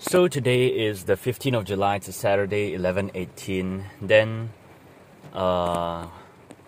[0.00, 1.96] So today is the 15th of July.
[1.96, 3.82] It's a Saturday, 11:18.
[4.00, 4.50] Then,
[5.34, 6.06] uh,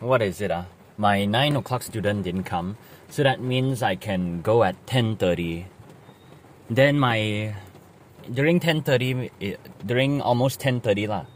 [0.00, 0.50] what is it?
[0.50, 0.64] Uh?
[0.98, 2.76] My nine o'clock student didn't come,
[3.08, 5.66] so that means I can go at 10:30.
[6.68, 7.54] Then my
[8.34, 9.54] during 10:30, eh,
[9.86, 11.26] during almost 10:30 lah.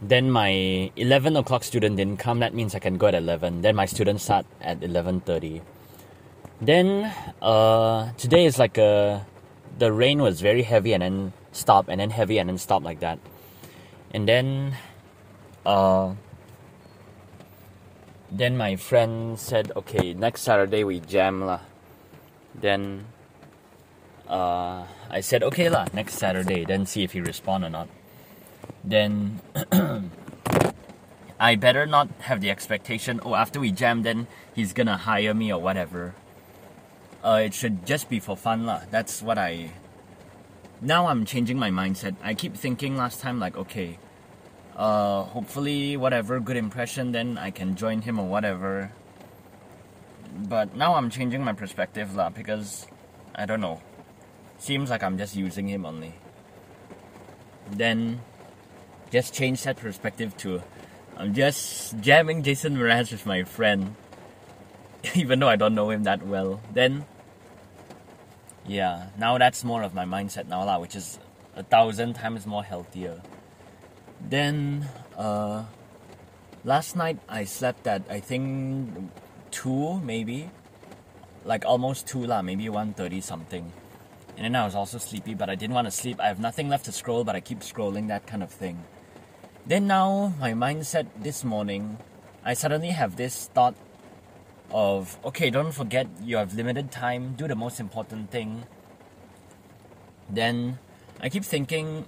[0.00, 2.38] Then my 11 o'clock student didn't come.
[2.38, 3.62] That means I can go at 11.
[3.62, 5.60] Then my student start at 11:30.
[6.60, 7.10] Then,
[7.42, 9.26] uh, today is like a
[9.78, 13.00] the rain was very heavy and then stop and then heavy and then stop like
[13.00, 13.18] that.
[14.12, 14.76] And then
[15.64, 16.14] uh
[18.30, 21.60] then my friend said, okay, next Saturday we jam lah.
[22.54, 23.06] Then
[24.28, 27.88] uh, I said, okay lah, next Saturday, then see if he respond or not.
[28.82, 29.40] Then
[31.38, 35.52] I better not have the expectation, oh, after we jam, then he's gonna hire me
[35.52, 36.14] or whatever
[37.26, 38.82] uh, it should just be for fun lah.
[38.90, 39.70] That's what I.
[40.80, 42.14] Now I'm changing my mindset.
[42.22, 43.98] I keep thinking last time like okay,
[44.76, 48.92] uh, hopefully whatever good impression then I can join him or whatever.
[50.46, 52.86] But now I'm changing my perspective lah because
[53.34, 53.82] I don't know.
[54.58, 56.14] Seems like I'm just using him only.
[57.72, 58.20] Then
[59.10, 60.62] just change that perspective to
[61.16, 63.96] I'm just jamming Jason Mraz with my friend
[65.14, 66.60] even though I don't know him that well.
[66.72, 67.04] Then
[68.66, 71.18] yeah, now that's more of my mindset now lah, which is
[71.54, 73.22] a thousand times more healthier.
[74.20, 75.64] Then uh,
[76.64, 79.10] last night I slept at I think
[79.50, 80.50] two maybe,
[81.44, 83.72] like almost two lah, maybe one thirty something.
[84.36, 86.20] And then I was also sleepy, but I didn't want to sleep.
[86.20, 88.84] I have nothing left to scroll, but I keep scrolling that kind of thing.
[89.64, 91.96] Then now my mindset this morning,
[92.44, 93.74] I suddenly have this thought
[94.72, 98.64] of okay don't forget you have limited time do the most important thing.
[100.28, 100.78] Then
[101.20, 102.04] i keep thinking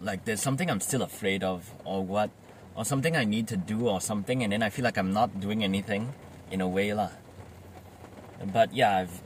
[0.00, 2.30] like there's something i'm still afraid of or what
[2.76, 5.40] or something i need to do or something and then i feel like i'm not
[5.40, 6.12] doing anything
[6.50, 7.10] in a way lah.
[8.52, 9.22] But yeah i've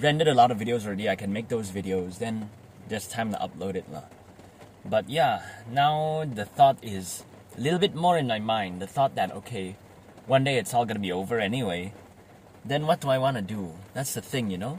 [0.00, 2.50] rendered a lot of videos already i can make those videos then
[2.88, 4.04] there's time to upload it lah.
[4.84, 7.24] But yeah now the thought is
[7.56, 9.76] a little bit more in my mind the thought that okay
[10.26, 11.92] one day it's all gonna be over anyway,
[12.64, 13.72] then what do I wanna do?
[13.92, 14.78] That's the thing, you know?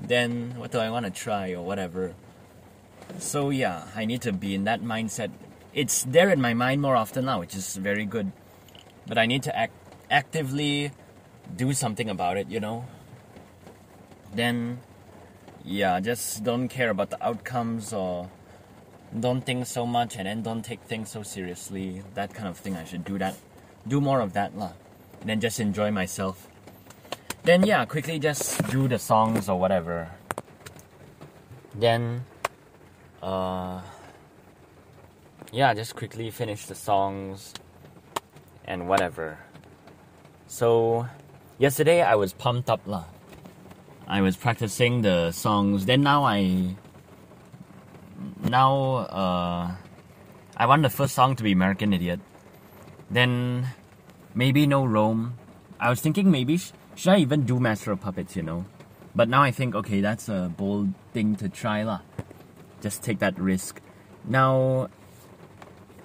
[0.00, 2.14] Then what do I wanna try or whatever?
[3.18, 5.30] So yeah, I need to be in that mindset.
[5.72, 8.30] It's there in my mind more often now, which is very good.
[9.06, 9.74] But I need to act
[10.10, 10.92] actively
[11.56, 12.86] do something about it, you know?
[14.32, 14.78] Then
[15.64, 18.30] yeah, just don't care about the outcomes or
[19.18, 22.02] don't think so much and then don't take things so seriously.
[22.14, 23.34] That kind of thing I should do that
[23.86, 24.72] do more of that lah.
[25.20, 26.48] And then just enjoy myself.
[27.44, 30.08] Then yeah, quickly just do the songs or whatever.
[31.74, 32.24] Then
[33.22, 33.80] uh
[35.52, 37.52] yeah, just quickly finish the songs
[38.64, 39.38] and whatever.
[40.46, 41.06] So
[41.58, 43.04] yesterday I was pumped up lah.
[44.06, 45.84] I was practicing the songs.
[45.86, 46.76] Then now I
[48.40, 49.72] now uh
[50.56, 52.20] I want the first song to be American Idiot.
[53.14, 53.68] Then
[54.34, 55.38] maybe no Rome.
[55.78, 58.66] I was thinking maybe sh- should I even do Master of Puppets, you know?
[59.14, 62.00] But now I think okay, that's a bold thing to try lah.
[62.82, 63.80] Just take that risk.
[64.26, 64.88] Now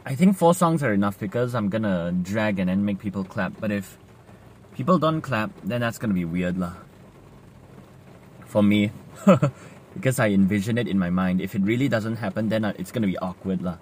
[0.05, 3.59] I think four songs are enough because I'm gonna drag and then make people clap.
[3.59, 3.97] But if
[4.77, 6.77] people don't clap, then that's gonna be weird lah.
[8.45, 8.91] For me.
[9.95, 11.41] because I envision it in my mind.
[11.41, 13.81] If it really doesn't happen, then uh, it's gonna be awkward lah.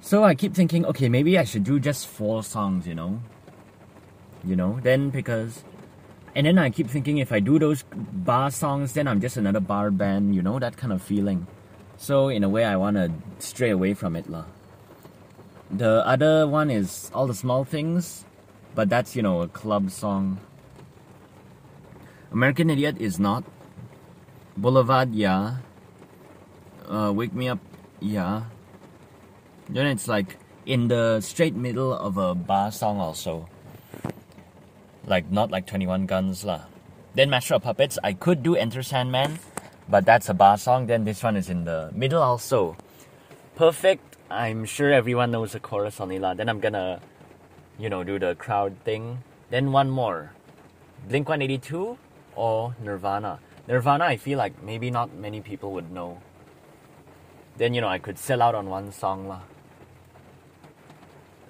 [0.00, 3.20] So I keep thinking, okay, maybe I should do just four songs, you know?
[4.44, 5.64] You know, then because.
[6.34, 9.60] And then I keep thinking if I do those bar songs, then I'm just another
[9.60, 11.46] bar band, you know, that kind of feeling.
[11.96, 14.30] So in a way, I want to stray away from it.
[14.30, 14.44] lah.
[15.70, 18.24] The other one is All the Small Things,
[18.74, 20.40] but that's, you know, a club song.
[22.32, 23.44] American Idiot is not.
[24.56, 25.58] Boulevard, yeah.
[26.88, 27.58] Uh, Wake Me Up,
[28.00, 28.44] yeah.
[29.70, 30.36] Then it's like
[30.66, 33.48] in the straight middle of a bar song also.
[35.06, 36.66] Like not like 21 Guns lah.
[37.14, 39.38] Then Master of Puppets, I could do Enter Sandman,
[39.88, 40.86] but that's a bar song.
[40.86, 42.76] Then this one is in the middle also.
[43.54, 44.16] Perfect.
[44.30, 46.34] I'm sure everyone knows the chorus only lah.
[46.34, 47.00] Then I'm gonna,
[47.78, 49.22] you know, do the crowd thing.
[49.50, 50.32] Then one more.
[51.08, 51.98] Blink 182
[52.36, 53.38] or Nirvana.
[53.66, 56.18] Nirvana, I feel like maybe not many people would know.
[57.56, 59.42] Then, you know, I could sell out on one song lah.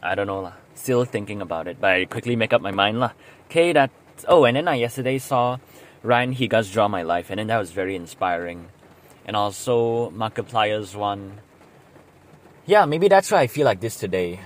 [0.02, 0.54] I don't know lah.
[0.74, 3.12] Still thinking about it, but I quickly make up my mind lah.
[3.46, 3.90] Okay, that.
[4.28, 5.58] Oh, and then I yesterday saw
[6.02, 8.68] Ryan Higa's Draw My Life, and then that was very inspiring.
[9.30, 11.38] and also Markiplier's one.
[12.66, 14.40] Yeah, maybe that's why I feel like this today,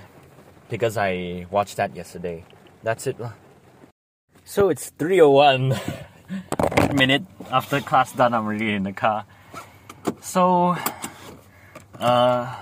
[0.69, 2.45] because I watched that yesterday.
[2.83, 3.17] That's it.
[4.43, 5.73] So it's 301
[6.95, 9.25] minute after class done, I'm already in the car.
[10.21, 10.77] So,
[11.99, 12.55] uh,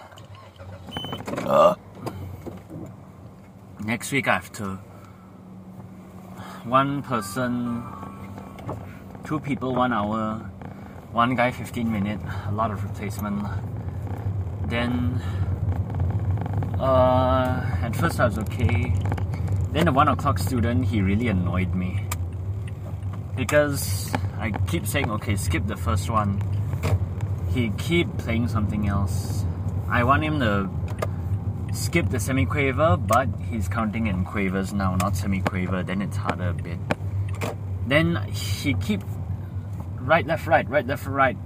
[1.43, 1.75] uh,
[3.85, 4.79] next week I have to
[6.63, 7.83] one person,
[9.25, 10.37] two people, one hour,
[11.11, 13.45] one guy, 15 minutes, a lot of replacement.
[14.67, 15.21] Then,
[16.79, 18.93] uh, at first I was okay.
[19.71, 22.05] Then the one o'clock student, he really annoyed me.
[23.35, 26.41] Because I keep saying, okay, skip the first one.
[27.53, 29.45] He keep playing something else.
[29.89, 30.69] I want him to
[31.73, 36.53] skip the semiquaver, but he's counting in quavers now, not semiquaver, then it's harder a
[36.53, 36.77] bit.
[37.87, 39.01] Then he keep
[39.99, 41.37] right, left, right, right, left, right.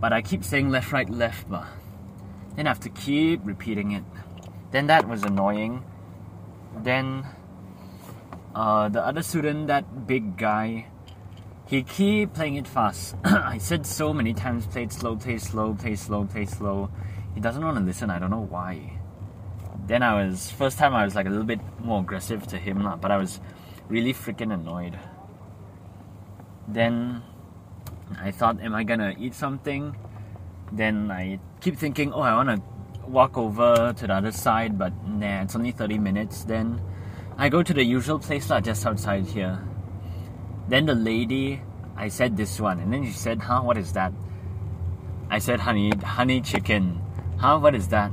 [0.00, 1.66] But I keep saying left, right, left, but
[2.54, 4.04] then I have to keep repeating it.
[4.70, 5.82] Then that was annoying.
[6.82, 7.26] Then
[8.54, 10.88] uh, the other student, that big guy,
[11.66, 13.16] he keep playing it fast.
[13.24, 16.90] I said so many times, play it slow, play slow, play slow, play slow.
[17.34, 18.10] He doesn't want to listen.
[18.10, 18.95] I don't know why
[19.86, 22.82] then I was first time I was like a little bit more aggressive to him
[22.82, 23.40] lah, but I was
[23.88, 24.98] really freaking annoyed.
[26.66, 27.22] Then
[28.20, 29.96] I thought, am I gonna eat something?
[30.72, 32.58] Then I keep thinking, oh, I wanna
[33.06, 36.42] walk over to the other side, but nah, it's only 30 minutes.
[36.42, 36.80] Then
[37.38, 39.62] I go to the usual place lah, just outside here.
[40.68, 41.62] Then the lady,
[41.96, 44.12] I said this one, and then she said, huh, what is that?
[45.30, 47.00] I said honey, honey chicken.
[47.38, 48.10] Huh, what is that?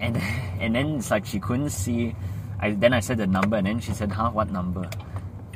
[0.00, 0.16] And
[0.60, 2.16] and then it's like she couldn't see.
[2.58, 4.88] I then I said the number, and then she said, "Huh, what number?"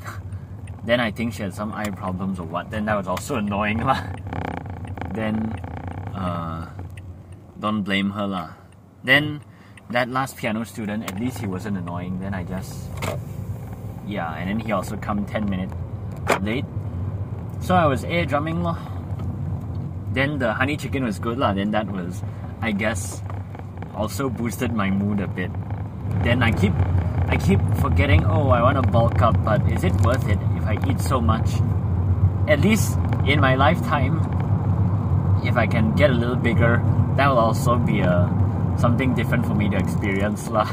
[0.85, 2.70] then I think she had some eye problems or what.
[2.70, 4.00] Then that was also annoying lah.
[5.14, 5.52] then,
[6.14, 6.67] uh,
[7.61, 8.50] don't blame her lah.
[9.05, 9.41] Then
[9.91, 12.19] that last piano student, at least he wasn't annoying.
[12.19, 12.90] Then I just,
[14.06, 15.75] yeah, and then he also come ten minutes
[16.43, 16.64] late.
[17.61, 18.76] So I was air drumming lah.
[20.12, 21.55] Then the honey chicken was good lah.
[21.55, 22.23] Then that was,
[22.61, 23.23] I guess,
[23.94, 25.50] also boosted my mood a bit.
[26.23, 26.73] Then I keep
[27.26, 30.64] I keep forgetting, oh, I want to bulk up, but is it worth it if
[30.64, 31.49] I eat so much?
[32.46, 34.20] At least in my lifetime,
[35.43, 36.82] if I can get a little bigger,
[37.17, 38.29] that will also be a
[38.76, 40.69] something different for me to experience lah.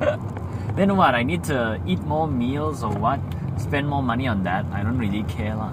[0.76, 1.14] then what?
[1.14, 3.20] I need to eat more meals or what?
[3.56, 4.66] Spend more money on that?
[4.72, 5.72] I don't really care lah.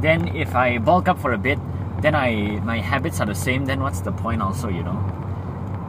[0.00, 1.58] Then if I bulk up for a bit,
[2.00, 3.66] then I my habits are the same.
[3.66, 4.42] Then what's the point?
[4.42, 5.25] Also, you know.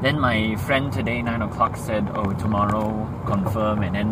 [0.02, 4.10] Then my friend today, 9 o'clock, said, Oh, tomorrow confirm, and then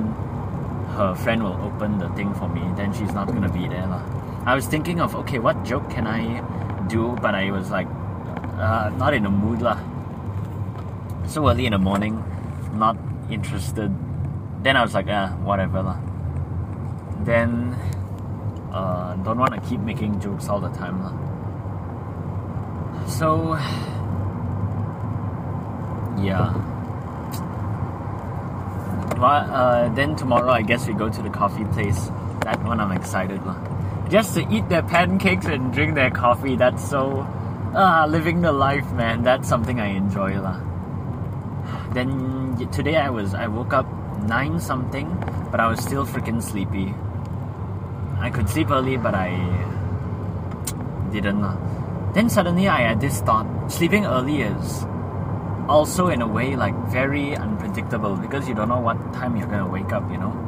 [0.97, 2.61] her friend will open the thing for me.
[2.75, 3.85] Then she's not gonna be there.
[3.85, 4.01] La.
[4.45, 6.41] I was thinking of, okay, what joke can I
[6.87, 7.15] do?
[7.21, 7.87] But I was like,
[8.57, 9.61] uh, not in the mood.
[9.61, 9.77] La.
[11.27, 12.23] So early in the morning,
[12.73, 12.97] not
[13.29, 13.93] interested.
[14.63, 15.83] Then I was like, ah, whatever.
[15.83, 15.97] La.
[17.23, 17.75] Then,
[18.71, 21.03] uh, don't want to keep making jokes all the time.
[21.03, 21.11] La.
[23.07, 23.55] So,
[26.17, 26.53] yeah.
[29.15, 32.11] But uh, then tomorrow, I guess we go to the coffee place.
[32.41, 33.41] That one I'm excited.
[34.09, 36.55] Just to eat their pancakes and drink their coffee.
[36.55, 37.25] That's so
[37.73, 39.23] ah living the life, man.
[39.23, 40.59] That's something I enjoy lah.
[41.93, 43.87] Then today I was I woke up
[44.27, 45.07] nine something,
[45.49, 46.93] but I was still freaking sleepy.
[48.19, 49.31] I could sleep early, but I
[51.11, 51.41] didn't.
[52.13, 54.85] Then suddenly I had this thought: sleeping early is
[55.67, 59.67] also in a way like very unpredictable because you don't know what time you're gonna
[59.67, 60.41] wake up you know?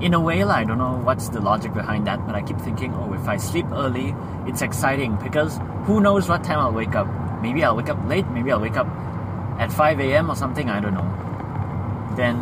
[0.00, 2.58] In a way like, i don't know what's the logic behind that but i keep
[2.58, 4.14] thinking oh if i sleep early
[4.46, 7.08] it's exciting because who knows what time i'll wake up.
[7.42, 8.86] Maybe i'll wake up late maybe i'll wake up
[9.58, 11.08] at 5 a.m or something i don't know.
[12.16, 12.36] Then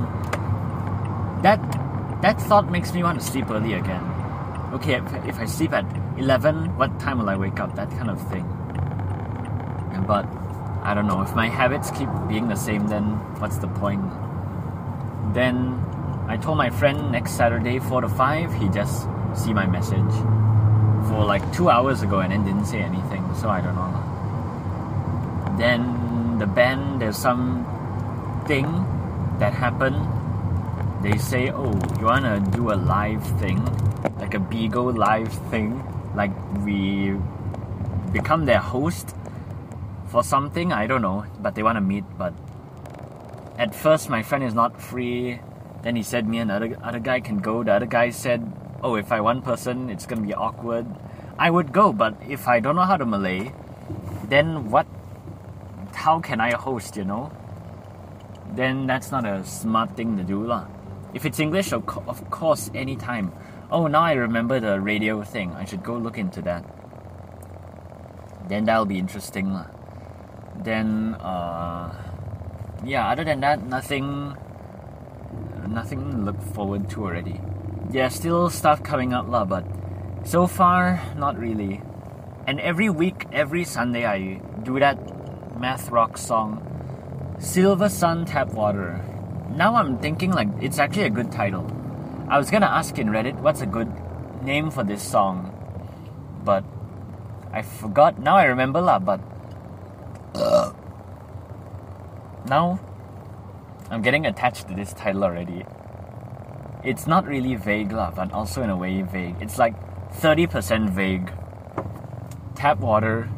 [1.43, 1.61] that
[2.23, 4.03] that thought makes me want to sleep early again.
[4.73, 5.85] Okay if, if i sleep at
[6.19, 7.75] 11 what time will i wake up?
[7.77, 8.49] That kind of thing.
[10.07, 10.27] But
[10.85, 11.23] I don't know.
[11.23, 13.05] If my habits keep being the same, then
[13.41, 14.05] what's the point?
[15.33, 15.81] Then
[16.29, 20.13] I told my friend next Saturday, 4 to 5, he just see my message
[21.09, 25.57] for like two hours ago and then didn't say anything, so I don't know.
[25.57, 27.65] Then the band, there's some
[28.47, 28.67] thing
[29.39, 29.97] that happened.
[31.03, 33.65] They say, oh, you wanna do a live thing,
[34.19, 35.83] like a Bigo live thing,
[36.15, 37.17] like we
[38.13, 39.17] become their host
[40.15, 42.05] for something, I don't know, but they want to meet.
[42.17, 42.35] But
[43.59, 45.41] at first, my friend is not free.
[45.83, 47.65] Then he said me and other other guy can go.
[47.65, 48.47] The other guy said,
[48.81, 50.87] "Oh, if I one person, it's gonna be awkward."
[51.47, 53.51] I would go, but if I don't know how to Malay,
[54.31, 54.87] then what?
[56.07, 56.97] How can I host?
[57.03, 57.25] You know?
[58.55, 60.65] Then that's not a smart thing to do, lah.
[61.13, 63.33] If it's English, of, of course, anytime.
[63.69, 65.55] Oh, now I remember the radio thing.
[65.59, 66.63] I should go look into that.
[68.47, 69.74] Then that'll be interesting, lah.
[70.63, 71.93] Then, uh,
[72.85, 73.09] yeah.
[73.09, 74.37] Other than that, nothing.
[75.69, 77.41] Nothing to look forward to already.
[77.91, 79.45] Yeah, still stuff coming up, lah.
[79.45, 79.65] But
[80.25, 81.83] so far, not really.
[82.47, 84.99] And every week, every Sunday, I do that
[85.59, 86.61] math rock song,
[87.39, 89.01] Silver Sun Tap Water.
[89.55, 91.65] Now I'm thinking like it's actually a good title.
[92.29, 93.91] I was gonna ask in Reddit what's a good
[94.43, 95.53] name for this song,
[96.45, 96.65] but
[97.53, 98.19] I forgot.
[98.19, 99.21] Now I remember lah, but
[100.35, 100.73] Uh.
[102.47, 102.81] now
[103.91, 105.65] I'm getting attached to this title already.
[106.83, 109.37] It's not really vague lah, but also in a way vague.
[109.41, 109.75] It's like
[110.15, 111.33] 30% vague.
[112.55, 113.29] Tap water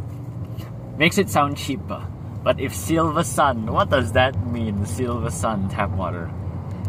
[0.96, 2.06] makes it sound cheaper.
[2.42, 4.86] But if silver sun, what does that mean?
[4.86, 6.30] Silver sun tap water.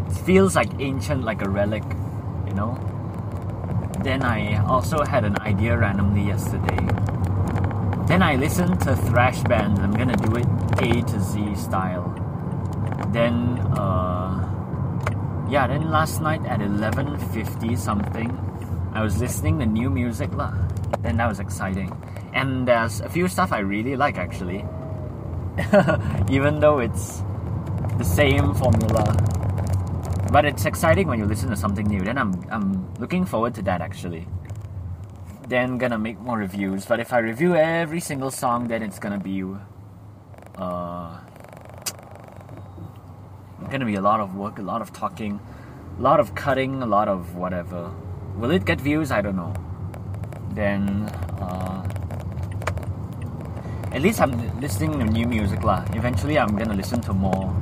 [0.08, 1.84] It feels like ancient, like a relic,
[2.48, 2.78] you know?
[4.04, 7.07] Then I also had an idea randomly yesterday.
[8.08, 9.82] Then I listen to thrash bands.
[9.82, 10.48] I'm gonna do it
[10.80, 12.08] A to Z style.
[13.12, 14.48] Then, uh,
[15.50, 15.68] yeah.
[15.68, 18.32] Then last night at 11:50 something,
[18.94, 20.56] I was listening to new music lah.
[21.04, 21.92] Then that was exciting.
[22.32, 24.64] And there's a few stuff I really like actually.
[26.32, 27.24] Even though it's
[27.98, 29.04] the same formula.
[30.32, 32.00] But it's exciting when you listen to something new.
[32.08, 34.28] Then I'm I'm looking forward to that actually.
[35.48, 36.86] Then gonna make more reviews.
[36.86, 39.44] But if I review every single song, then it's gonna be
[40.58, 41.18] uh
[43.70, 45.40] gonna be a lot of work, a lot of talking,
[45.98, 47.92] a lot of cutting, a lot of whatever.
[48.38, 49.12] Will it get views?
[49.12, 49.54] I don't know.
[50.52, 51.84] Then uh,
[53.92, 55.86] at least I'm listening to new music lah.
[55.94, 57.54] Eventually, I'm gonna listen to more,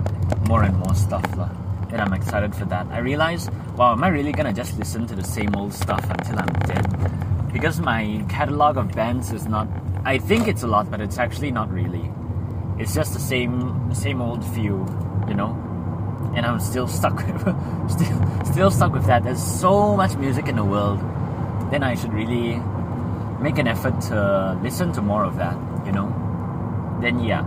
[0.48, 1.50] more and more stuff lah.
[1.92, 2.88] And I'm excited for that.
[2.92, 6.40] I realize, wow, am I really gonna just listen to the same old stuff until
[6.40, 7.35] I'm dead?
[7.56, 9.70] Because my catalog of bands is not.
[10.04, 12.12] I think it's a lot, but it's actually not really.
[12.78, 14.86] It's just the same, same old few,
[15.26, 15.56] you know.
[16.36, 19.24] And I'm still stuck with, still, still stuck with that.
[19.24, 21.00] There's so much music in the world.
[21.72, 22.62] Then I should really
[23.40, 26.12] make an effort to listen to more of that, you know.
[27.00, 27.44] Then yeah,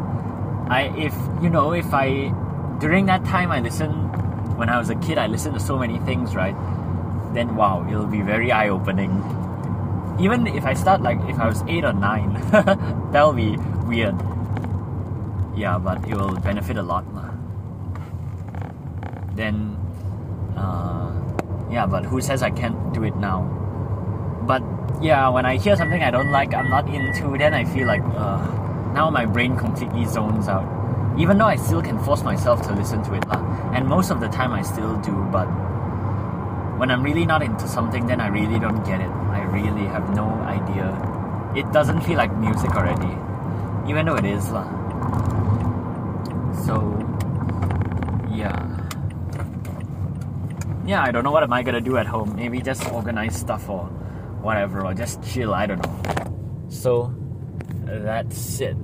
[0.70, 2.32] I if you know if I
[2.80, 5.98] during that time I listened when I was a kid I listened to so many
[5.98, 6.56] things, right?
[7.34, 9.12] Then wow, it'll be very eye opening.
[10.18, 12.34] Even if I start like if I was eight or nine,
[13.12, 13.56] that'll be
[13.86, 14.14] weird.
[15.56, 17.04] Yeah, but it will benefit a lot.
[19.34, 19.76] Then,
[20.56, 21.12] uh,
[21.70, 23.42] yeah, but who says I can't do it now?
[24.42, 24.62] But
[25.00, 28.02] yeah, when I hear something I don't like, I'm not into, then I feel like
[28.02, 28.42] uh,
[28.94, 30.66] now my brain completely zones out.
[31.18, 33.42] Even though I still can force myself to listen to it, lah.
[33.72, 35.46] and most of the time I still do, but
[36.78, 39.10] when I'm really not into something, then I really don't get it.
[39.52, 40.92] Really have no idea.
[41.56, 43.10] It doesn't feel like music already,
[43.88, 44.68] even though it is, lah.
[46.66, 46.92] So,
[48.30, 48.52] yeah.
[50.86, 52.36] Yeah, I don't know what am I gonna do at home.
[52.36, 53.88] Maybe just organize stuff or
[54.44, 55.54] whatever, or just chill.
[55.54, 55.96] I don't know.
[56.68, 57.12] So,
[57.86, 58.76] that's it.